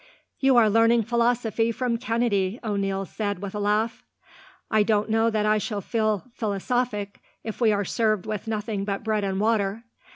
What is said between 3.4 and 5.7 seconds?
a laugh. "I don't know that I